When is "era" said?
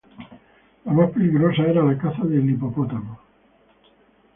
1.61-1.83